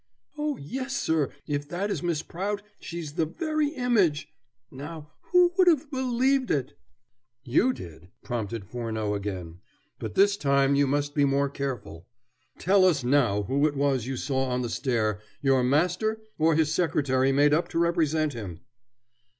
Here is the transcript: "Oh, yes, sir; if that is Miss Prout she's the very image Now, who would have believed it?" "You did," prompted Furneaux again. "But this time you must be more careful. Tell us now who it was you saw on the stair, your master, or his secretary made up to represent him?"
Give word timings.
"Oh, 0.35 0.57
yes, 0.57 0.95
sir; 0.95 1.29
if 1.45 1.69
that 1.69 1.91
is 1.91 2.01
Miss 2.01 2.23
Prout 2.23 2.63
she's 2.79 3.13
the 3.13 3.27
very 3.27 3.67
image 3.67 4.33
Now, 4.71 5.11
who 5.31 5.53
would 5.55 5.67
have 5.67 5.91
believed 5.91 6.49
it?" 6.49 6.75
"You 7.43 7.71
did," 7.71 8.09
prompted 8.23 8.65
Furneaux 8.65 9.13
again. 9.13 9.59
"But 9.99 10.15
this 10.15 10.37
time 10.37 10.73
you 10.73 10.87
must 10.87 11.13
be 11.13 11.23
more 11.23 11.49
careful. 11.49 12.07
Tell 12.57 12.83
us 12.83 13.03
now 13.03 13.43
who 13.43 13.67
it 13.67 13.75
was 13.75 14.07
you 14.07 14.17
saw 14.17 14.45
on 14.45 14.63
the 14.63 14.69
stair, 14.71 15.21
your 15.39 15.63
master, 15.63 16.19
or 16.39 16.55
his 16.55 16.73
secretary 16.73 17.31
made 17.31 17.53
up 17.53 17.67
to 17.67 17.77
represent 17.77 18.33
him?" 18.33 18.61